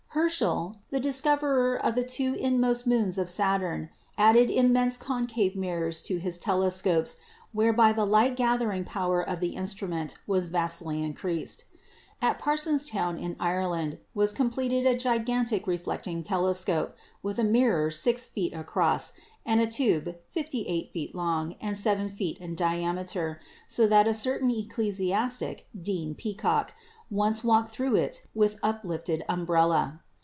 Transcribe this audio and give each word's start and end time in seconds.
Herschel, 0.13 0.75
the 0.89 0.99
discoverer 0.99 1.77
of 1.77 1.95
the 1.95 2.03
two 2.03 2.33
inmost 2.33 2.85
moons 2.85 3.17
of 3.17 3.29
Saturn, 3.29 3.87
added 4.17 4.49
immense 4.49 4.97
concave 4.97 5.55
mirrors 5.55 6.01
92 6.01 6.01
PHYSICS 6.01 6.07
to 6.07 6.19
his 6.23 6.37
telescopes 6.37 7.17
whereby 7.53 7.93
the 7.93 8.05
light 8.05 8.35
gathering 8.35 8.83
power 8.83 9.21
of 9.21 9.39
the 9.39 9.55
instrument 9.55 10.17
was 10.27 10.49
vastly 10.49 11.01
increased. 11.01 11.63
At 12.21 12.39
Parsonstown 12.39 13.17
in 13.17 13.37
Ire 13.39 13.65
land 13.67 13.99
was 14.13 14.33
completed 14.33 14.85
a 14.85 14.97
gigantic 14.97 15.65
reflecting 15.65 16.23
telescope 16.23 16.93
with 17.23 17.39
a 17.39 17.43
mirror 17.45 17.89
6 17.89 18.27
feet 18.27 18.53
across 18.53 19.13
and 19.45 19.61
a 19.61 19.65
tube 19.67 20.17
58 20.31 20.91
feet 20.91 21.15
long 21.15 21.55
and 21.61 21.77
7 21.77 22.09
feet 22.09 22.37
in 22.39 22.53
diameter, 22.55 23.39
so 23.65 23.87
that 23.87 24.07
a 24.09 24.13
certain 24.13 24.51
ecclesiastic, 24.51 25.67
Dean 25.81 26.15
Peacock, 26.15 26.73
once 27.09 27.43
walked 27.43 27.67
through 27.69 27.93
it 27.93 28.25
with 28.33 28.55
uplifted 28.63 29.21
umbrella. 29.27 29.99